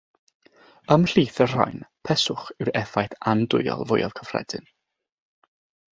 Ymhlith 0.95 1.37
y 1.45 1.45
rhain, 1.51 1.83
peswch 2.09 2.47
yw'r 2.57 2.73
effaith 2.81 3.15
andwyol 3.35 3.87
fwyaf 3.93 4.17
cyffredin. 4.21 4.71